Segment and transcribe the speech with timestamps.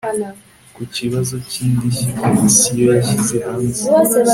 [0.75, 3.81] ku kibazo cy indishyi komisiyo yashyize hanze